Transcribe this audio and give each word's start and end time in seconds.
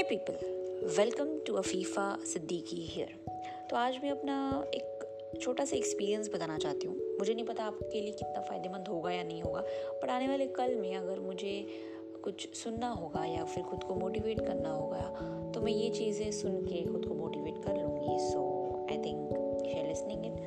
Hey 0.00 0.04
people 0.04 0.34
welcome 0.98 1.26
to 1.46 1.54
Afifa 1.54 2.04
Siddiqui 2.24 2.76
here 2.76 3.08
तो 3.70 3.76
आज 3.76 3.98
मैं 4.02 4.10
अपना 4.10 4.36
एक 4.74 5.02
छोटा 5.42 5.64
सा 5.64 5.76
एक्सपीरियंस 5.76 6.30
बताना 6.34 6.56
चाहती 6.58 6.86
हूँ। 6.86 6.96
मुझे 7.18 7.34
नहीं 7.34 7.44
पता 7.44 7.64
आपके 7.64 8.00
लिए 8.00 8.12
कितना 8.12 8.40
फ़ायदेमंद 8.40 8.88
होगा 8.88 9.10
या 9.10 9.22
नहीं 9.22 9.42
होगा 9.42 9.60
पर 9.92 10.08
आने 10.08 10.28
वाले 10.28 10.46
कल 10.46 10.74
में 10.74 10.96
अगर 10.96 11.20
मुझे 11.20 11.52
कुछ 12.24 12.48
सुनना 12.54 12.88
होगा 12.88 13.24
या 13.24 13.44
फिर 13.44 13.64
खुद 13.64 13.84
को 13.84 13.94
मोटिवेट 13.94 14.40
करना 14.40 14.70
होगा 14.70 15.02
तो 15.54 15.60
मैं 15.60 15.72
ये 15.72 15.90
चीज़ें 15.90 16.32
सुन 16.32 16.56
के 16.62 16.82
खुद 16.92 17.04
को 17.06 17.14
मोटिवेट 17.14 17.62
कर 17.64 17.76
लूँगी। 17.76 18.18
So 18.30 18.40
I 18.90 18.96
think 18.96 19.28
share 19.66 19.86
listening 19.86 20.26
it 20.26 20.40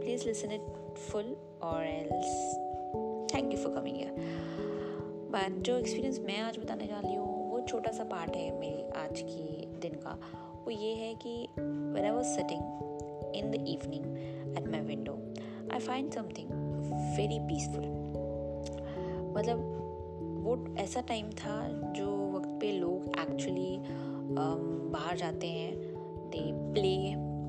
please 0.00 0.26
listen 0.26 0.52
it 0.52 0.96
full 0.98 1.36
और 1.62 1.86
else 1.86 2.38
thank 3.34 3.52
you 3.52 3.58
for 3.58 3.74
coming 3.74 4.00
but 5.32 5.62
जो 5.62 5.78
एक्सपीरियंस 5.78 6.20
मैं 6.20 6.40
आज 6.40 6.58
बताने 6.58 6.86
जा 6.86 7.00
रही 7.00 7.14
हूँ 7.14 7.29
वो 7.60 7.66
छोटा 7.66 7.90
सा 7.92 8.04
पार्ट 8.04 8.36
है 8.36 8.50
मेरी 8.58 8.82
आज 8.96 9.20
की 9.20 9.66
दिन 9.80 9.94
का 10.00 10.10
वो 10.64 10.70
ये 10.70 10.92
है 10.94 11.14
कि 11.14 11.32
when 11.58 12.04
I 12.04 12.10
was 12.10 12.26
sitting 12.26 13.34
in 13.36 13.50
the 13.50 13.54
evening 13.68 14.04
at 14.58 14.68
my 14.68 14.80
window 14.80 15.12
I 15.72 15.78
find 15.78 16.10
something 16.12 16.48
very 17.16 17.38
peaceful 17.48 17.84
मतलब 19.34 19.60
वो 20.44 20.56
ऐसा 20.78 21.00
टाइम 21.08 21.30
था 21.34 21.56
जो 21.92 22.08
वक्त 22.30 22.48
पे 22.60 22.72
लोग 22.72 23.18
एक्चुअली 23.20 23.76
um, 23.76 24.64
बाहर 24.92 25.16
जाते 25.16 25.46
हैं 25.48 25.72
दे 26.30 26.44
प्ले 26.72 26.96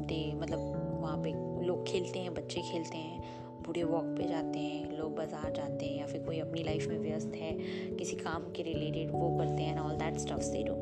दे 0.08 0.22
मतलब 0.36 1.00
वहाँ 1.02 1.18
पे 1.18 1.34
लोग 1.66 1.86
खेलते 1.88 2.20
हैं 2.20 2.34
बच्चे 2.34 2.62
खेलते 2.62 2.98
हैं 2.98 3.41
बूढ़े 3.66 3.84
वॉक 3.84 4.06
पे 4.18 4.28
जाते 4.28 4.60
हैं, 4.60 4.98
लोग 4.98 5.16
बाज़ार 5.16 5.52
जाते 5.54 5.86
हैं 5.86 6.00
या 6.00 6.06
फिर 6.08 6.24
कोई 6.24 6.40
अपनी 6.40 6.64
लाइफ 6.64 6.88
में 6.88 7.00
व्यस्त 7.00 7.36
है, 7.36 7.52
किसी 7.98 8.16
काम 8.18 8.52
के 8.56 8.64
रिलेटेड 8.64 9.12
वो 9.12 9.30
करते 9.38 9.64
हैं 9.64 9.80
all 9.80 9.96
that 9.98 10.18
stuffs 10.20 10.48
they 10.48 10.64
do 10.64 10.74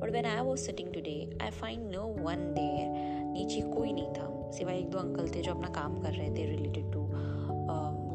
but 0.00 0.10
when 0.10 0.26
I 0.26 0.40
was 0.40 0.60
sitting 0.60 0.92
today 0.94 1.14
I 1.42 1.50
find 1.52 1.90
no 1.94 2.02
one 2.18 2.52
there 2.54 2.88
नीचे 3.32 3.60
कोई 3.62 3.92
नहीं 3.92 4.12
था, 4.12 4.50
सिवाय 4.52 4.78
एक 4.78 4.90
दो 4.90 4.98
अंकल 4.98 5.28
थे 5.34 5.42
जो 5.42 5.54
अपना 5.54 5.68
काम 5.74 6.00
कर 6.02 6.12
रहे 6.12 6.30
थे 6.36 6.46
related 6.50 6.92
to 6.92 7.06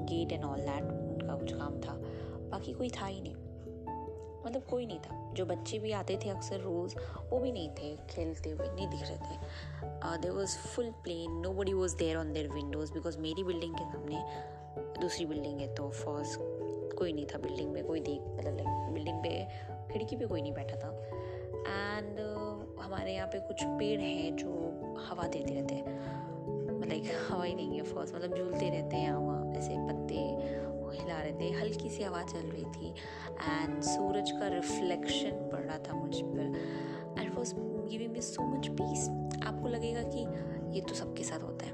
gate 0.05 0.31
and 0.31 0.43
all 0.43 0.59
that 0.59 0.83
उनका 0.83 1.35
कुछ 1.35 1.53
काम 1.53 1.79
था। 1.81 1.93
बाकी 2.49 2.73
कोई 2.73 2.89
था 2.97 3.05
ही 3.05 3.21
नहीं। 3.21 3.35
मतलब 4.45 4.63
कोई 4.69 4.85
नहीं 4.85 4.99
था। 4.99 5.33
जो 5.33 5.45
बच्चे 5.45 5.79
भी 5.79 5.91
आते 5.91 6.17
थे 6.25 6.29
अक्सर 6.29 6.59
रोज़ 6.59 6.95
वो 7.31 7.39
भी 7.39 7.51
नहीं 7.51 7.69
थे 7.69 7.95
खेलते 8.09 8.49
हुए 8.49 8.67
नहीं 8.67 8.87
दिख 8.89 9.01
रहे 9.01 9.17
थे। 9.17 10.17
There 10.21 10.31
was 10.31 10.57
full 10.57 10.89
plain 11.03 11.39
nobody 11.53 11.73
was 11.73 11.95
there 11.97 12.17
on 12.17 12.33
their 12.33 12.47
windows 12.47 12.93
because 12.93 13.17
मेरी 13.19 13.43
बिल्डिंग 13.43 13.75
के 13.75 13.83
सामने 13.83 14.23
दूसरी 15.01 15.25
बिल्डिंग 15.25 15.59
है 15.59 15.73
तो 15.75 15.89
फ़र्स्ट 15.89 16.39
कोई 16.97 17.13
नहीं 17.13 17.25
था 17.25 17.37
बिल्डिंग 17.37 17.71
में 17.71 17.83
कोई 17.85 17.99
देख 17.99 18.21
मतलब 18.29 18.57
लाइक 18.57 18.93
बिल्डिंग 18.93 19.17
पे 19.23 19.47
खिड़की 19.93 20.15
पे 20.15 20.25
कोई 20.25 20.41
नहीं 20.41 20.53
बैठा 20.53 20.77
था। 20.77 20.91
एंड 21.67 22.17
uh, 22.17 22.83
हमारे 22.83 23.13
यहाँ 23.13 23.27
पे 23.27 23.39
कुछ 23.39 23.63
पेड़ 23.63 23.99
हैं 24.01 24.35
जो 24.35 24.51
हवा 25.09 25.27
देते 25.27 25.53
रहते 25.53 25.75
हैं। 25.75 26.83
लाइक 26.87 27.03
हवा 27.29 27.43
ही 27.43 27.53
नहीं 27.55 27.77
है 27.77 27.83
फ़र्स्ट 27.83 28.15
मतलब 28.15 28.35
झूलते 28.37 28.69
रहते 28.69 28.95
हैं 28.95 29.11
हवा 29.11 29.53
ऐसे 29.57 29.75
पत्ते। 29.87 30.17
हिला 30.91 31.19
रहे 31.19 31.31
थे, 31.33 31.51
हल्की 31.53 31.89
सी 31.89 32.03
हवा 32.03 32.21
चल 32.23 32.45
रही 32.47 32.65
थी 32.65 32.89
एंड 33.41 33.81
सूरज 33.83 34.31
का 34.31 34.47
रिफ्लेक्शन 34.55 35.49
पड़ 35.51 35.61
रहा 35.61 35.77
था 35.87 35.93
मुझ 35.95 36.15
पर। 36.15 37.19
And 37.19 37.33
was 37.35 37.53
giving 37.55 38.11
me 38.11 38.21
so 38.23 38.43
much 38.47 38.67
peace 38.71 39.07
आपको 39.43 39.67
लगेगा 39.67 40.03
कि 40.05 40.27
ये 40.75 40.81
तो 40.81 40.95
सबके 40.95 41.23
साथ 41.23 41.43
होता 41.43 41.65
है। 41.65 41.73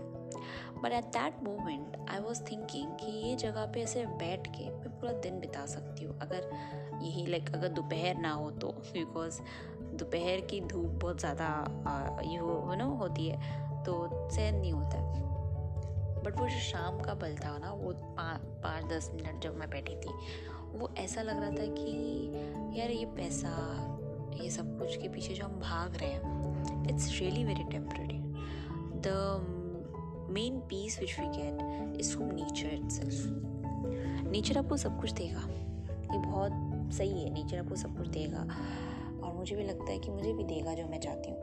But 0.82 0.92
at 0.94 1.06
that 1.16 1.44
moment 1.44 1.98
I 2.10 2.20
was 2.20 2.42
thinking 2.44 2.92
कि 3.00 3.12
ये 3.28 3.36
जगह 3.38 3.66
पे 3.74 3.82
ऐसे 3.82 4.06
बैठ 4.20 4.48
के 4.48 4.70
मैं 4.70 4.90
पूरा 4.92 5.12
दिन 5.24 5.40
बिता 5.40 5.66
सकती 5.66 6.06
हूँ। 6.06 6.18
अगर 6.22 6.50
यही 7.04 7.26
लाइक 7.26 7.54
अगर 7.56 7.70
दोपहर 7.70 8.18
ना 8.18 8.32
हो 8.32 8.50
तो 8.54 8.68
बिकॉज़ 8.94 9.40
दोपहर 9.94 10.42
की 10.42 10.62
धूप 10.64 11.00
बहुत 11.02 11.20
ज़्यादा 11.20 11.48
यू 12.26 12.76
नो 12.76 12.90
होती 13.00 13.28
है 13.28 13.84
तो 13.84 13.94
सहन 14.30 14.56
नहीं 14.56 14.72
होता 14.74 14.98
है। 14.98 15.30
बट 16.24 16.40
वो 16.40 16.48
जो 16.48 16.60
शाम 16.60 17.00
का 17.00 17.14
पल 17.14 17.36
था 17.36 17.58
ना, 17.58 17.72
वो 17.72 17.94
पाँच 18.64 18.86
दस 18.86 19.12
मिनट 19.14 19.42
जब 19.44 19.58
मैं 19.58 19.70
बैठी 19.70 19.96
थी, 19.96 20.14
वो 20.78 20.90
ऐसा 20.98 21.22
लग 21.22 21.40
रहा 21.40 21.50
था 21.50 21.66
कि 21.78 22.80
यार 22.80 22.92
ये 22.92 23.06
पैसा, 23.06 23.50
ये 24.44 24.50
सब 24.50 24.78
कुछ 24.80 24.98
के 24.98 25.08
पीछे 25.10 25.34
जो 25.34 25.46
हम 25.46 25.60
भाग 25.60 25.98
रहे 25.98 26.10
हैं 26.10 26.90
it's 26.90 27.20
really 27.20 27.44
very 27.44 27.64
temporary 27.64 28.20
the 29.08 29.08
main 30.30 30.60
peace 30.60 31.00
which 31.00 31.20
we 31.20 31.26
get 31.28 32.00
is 32.00 32.16
from 32.16 32.30
nature 32.34 32.68
it 32.68 34.32
nature 34.32 34.58
आपको 34.58 34.78
सब 34.78 35.00
कुछ 35.02 35.12
देगा। 35.12 35.48
ये 36.14 36.18
बहुत 36.18 36.52
सही 36.94 37.24
है 37.24 37.30
नेचर 37.34 37.58
आपको 37.58 37.76
सब 37.76 37.98
कुछ 37.98 38.08
देगा। 38.08 38.48
और 39.24 39.34
मुझे 39.34 39.56
भी 39.56 39.64
लगता 39.64 39.92
है 39.92 40.00
कि 40.00 40.12
मुझे 40.12 40.34
भी 40.34 40.44
देगा 40.44 40.74
जो 40.74 40.86
मैं 40.86 41.00
चाहती 41.00 41.30
हूँ। 41.30 41.42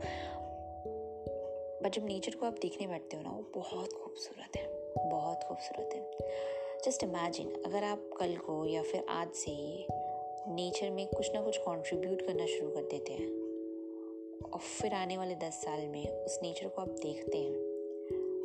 बट 1.83 1.95
जब 1.95 2.05
नेचर 2.05 2.35
को 2.35 2.45
आप 2.45 2.57
देखने 2.61 2.87
बैठते 2.87 3.17
हो 3.17 3.23
ना, 3.23 3.29
वो 3.29 3.45
बहुत 3.55 3.93
खूबसूरत 3.93 4.57
है, 4.57 4.67
बहुत 5.09 5.43
खूबसूरत 5.43 5.89
है। 5.93 6.27
जस्ट 6.85 7.03
इमेजिन 7.03 7.53
अगर 7.65 7.83
आप 7.83 8.09
कल 8.19 8.35
को 8.37 8.65
या 8.65 8.81
फिर 8.81 9.05
आज 9.09 9.31
से 9.33 9.51
ही 9.51 9.85
नेचर 10.47 10.89
में 10.89 11.05
कुछ 11.07 11.33
ना 11.33 11.41
कुछ 11.41 11.57
कंट्रीब्यूट 11.57 12.21
करना 12.21 12.45
शुरू 12.45 12.69
कर 12.69 12.83
देते 12.83 13.13
हैं, 13.13 13.27
और 14.43 14.59
फिर 14.59 14.93
आने 14.93 15.17
वाले 15.17 15.35
दस 15.35 15.61
साल 15.63 15.87
में 15.87 16.25
उस 16.25 16.39
नेचर 16.43 16.67
को 16.67 16.81
आप 16.81 16.89
देखते 16.89 17.37
हैं 17.37 17.67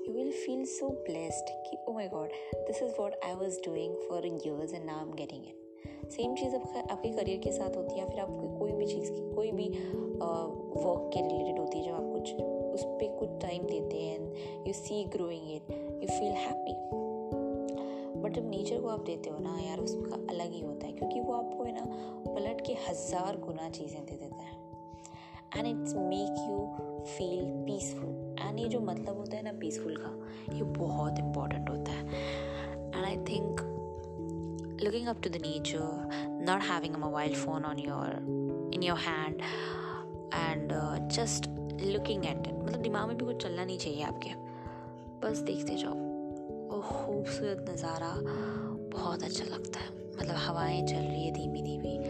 you 0.07 0.13
will 0.13 0.33
feel 0.33 0.65
so 0.67 0.89
blessed 0.89 1.47
कि 1.67 1.77
ओ 1.89 1.93
my 1.93 2.09
god 2.09 2.33
this 2.57 2.83
is 2.83 2.95
what 2.99 3.15
I 3.25 3.35
was 3.35 3.61
doing 3.61 3.97
for 4.09 4.27
years 4.27 4.75
and 4.75 4.85
now 4.85 5.07
am 5.07 5.13
getting 5.13 5.45
it 5.45 6.11
same 6.13 6.35
चीज़ 6.37 6.55
आपका, 6.57 6.81
आपके 6.81 7.09
करियर 7.09 7.39
के 7.39 7.53
साथ 7.53 7.77
होती 7.77 7.95
है 7.95 7.99
या 7.99 8.07
फिर 8.07 8.21
आपकी 8.21 8.59
कोई 8.59 8.73
भी 8.73 8.87
चीज़ 8.87 9.13
की, 9.13 9.35
कोई 9.35 9.53
भी 9.53 9.69
वर्क 10.85 11.11
के 11.15 11.29
रिलेटेड 11.29 11.59
होती 11.59 11.79
है 11.79 11.85
जब 11.85 11.95
आप 11.95 12.13
कुछ 12.13 12.54
उस 12.75 12.85
पर 12.85 13.17
कुछ 13.19 13.29
टाइम 13.43 13.63
देते 13.63 13.97
हैं 13.97 14.65
you 14.67 14.73
see 14.73 15.05
growing 15.05 15.51
it 15.53 15.71
you 15.71 16.09
feel 16.09 16.33
happy 16.33 16.73
but 18.21 18.33
जब 18.33 18.51
नेचर 18.51 18.81
को 18.81 18.89
आप 18.89 19.01
देते 19.01 19.31
हो 19.31 19.39
ना 19.39 19.59
यार 19.61 19.79
उसका 19.79 20.17
अलग 20.17 20.53
ही 20.53 20.61
होता 20.61 20.87
है 20.87 20.93
क्योंकि 20.93 21.21
वो 21.21 21.33
आपको 21.33 21.65
है 21.65 21.73
ना 21.75 21.85
पलट 22.35 22.61
के 22.67 22.73
हज़ार 22.73 23.37
गुना 23.37 23.71
चीज़ें 23.71 24.05
दे 24.05 24.17
देता 24.17 24.43
है. 24.43 24.57
And 25.57 25.67
it's 25.67 25.95
make 25.95 26.49
you 26.49 26.59
feel 27.05 27.45
peaceful 27.45 28.37
and 28.41 28.59
ये 28.59 28.69
जो 28.69 28.81
मतलब 28.81 29.19
होता 29.19 29.37
है 29.37 29.43
ना 29.43 29.53
पीसफुल 29.53 29.97
का 29.97 30.13
ये 30.57 30.63
बहुत 30.63 31.19
इंपॉर्टेंट 31.19 31.71
होता 31.71 31.93
है. 31.93 32.07
And 32.97 33.05
I 33.05 33.17
think 33.17 33.71
up 35.09 35.21
to 35.21 35.31
the 35.31 35.39
nature, 35.39 35.93
not 36.41 36.63
having 36.63 36.95
a 36.95 36.99
mobile 36.99 37.35
phone 37.35 37.65
on 37.65 37.79
your 37.79 38.09
in 38.73 38.83
your 38.83 38.97
hand, 38.97 39.43
and 40.33 40.73
uh, 40.73 40.99
just 41.09 41.49
looking 41.79 42.25
at 42.27 42.43
it. 42.43 42.65
मतलब 42.65 42.83
दिमाग 42.83 43.09
में 43.09 43.19
भी 43.19 43.25
कुछ 43.25 43.43
चलना 43.43 43.65
नहीं 43.65 43.79
चाहिए 43.79 44.03
आपके। 44.03 44.31
बस 45.21 45.39
देखते 45.39 45.77
जाओ। 45.77 45.95
वो 46.71 46.81
खूबसूरत 46.81 47.67
नज़ारा। 47.71 48.15
बहुत 48.99 49.23
अच्छा 49.23 49.45
लगता 49.45 49.81
है। 49.81 49.89
मतलब 50.17 50.37
हवाएँ 50.37 50.87
चल 50.87 50.95
रही 50.95 51.25
है 51.25 51.31
धीमी 51.31 51.63
धीमी। 51.63 52.01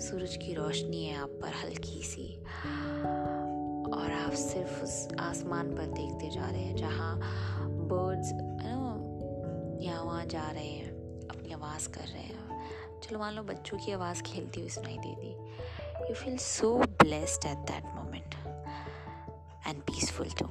सूरज 0.00 0.36
की 0.36 0.54
रोशनी 0.54 1.04
है 1.04 1.16
आप 1.16 1.28
पर 1.28 1.48
हल्की 1.48 2.02
सी। 2.02 2.38
और 3.84 4.12
आप 4.12 4.32
सिर्फ़ 4.32 4.82
उस 4.82 5.08
आसमान 5.20 5.70
पर 5.70 5.86
देखते 5.86 6.30
जा 6.30 6.50
रहे 6.50 6.62
हैं, 6.62 6.76
जहाँ 6.76 7.20
बर्ड्स 7.64 8.32
यहाँ 9.84 10.04
वहाँ 10.04 10.26
जा 10.26 10.50
रहे 10.50 10.66
हैं, 10.66 10.90
अपनी 11.28 11.52
आवाज़ 11.52 11.88
कर 11.88 12.04
रहे 12.04 12.22
हैं। 12.22 12.34
चलो 13.00 13.18
मान 13.18 13.34
लो 13.34 13.42
बच्चों 13.42 13.78
की 13.78 13.92
आवाज़ 13.92 14.22
खेलती 14.22 14.60
हुई 14.60 14.68
सुनाई 14.68 14.98
दे 14.98 15.14
दी। 15.14 15.30
You 16.08 16.14
feel 16.14 16.36
so 16.36 16.78
blessed 16.78 17.46
at 17.46 17.58
that 17.58 17.84
moment 17.84 18.34
and 19.68 19.82
peaceful 19.82 20.28
too 20.30 20.46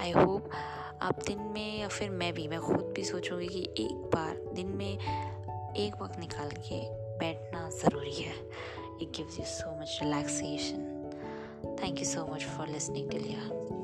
I 0.00 0.10
hope 0.10 0.50
आप 1.02 1.22
दिन 1.26 1.38
में 1.38 1.80
या 1.80 1.88
फिर 1.88 2.10
मैं 2.10 2.32
भी, 2.32 2.48
मैं 2.48 2.60
खुद 2.60 2.92
भी 2.96 3.04
सोचूँगी 3.04 3.48
कि 3.48 3.84
एक 3.84 4.10
बार 4.14 4.52
दिन 4.54 4.66
में 4.66 4.92
एक 5.76 6.02
वक्त 6.02 6.18
निकाल 6.18 6.50
के 6.50 6.80
बैठना 7.18 7.70
ज़रूरी 7.70 8.14
है। 8.14 8.34
It 9.02 9.16
gives 9.16 9.38
you 9.38 9.44
so 9.44 9.80
much 9.80 9.98
relaxation 10.02 10.88
thank 11.82 11.98
you 11.98 12.04
so 12.04 12.26
much 12.26 12.44
for 12.44 12.68
listening 12.68 13.10
till 13.10 13.26
यार 13.26 13.81